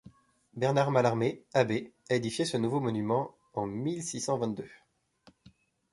[0.55, 4.67] Bernard Malarmey, abbé, a édifié ce nouveau monument, en mille six cent vingt-deux.